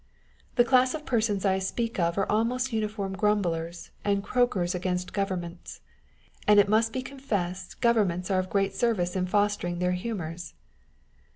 [0.55, 5.81] The class of persons I speak of are almost uniform grumblers and croakers against governments;
[6.47, 10.55] and it must be confessed, governments are of great service in fostering their humours.